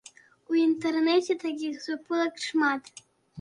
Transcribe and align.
У 0.53 0.55
інтэрнэце 0.59 1.33
такіх 1.45 1.77
суполак 1.85 2.41
шмат. 2.47 2.83